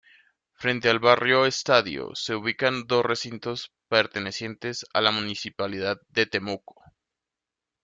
[0.55, 6.81] Frente al barrio Estadio, se ubican dos recintos pertenecientes a la Municipalidad de Temuco.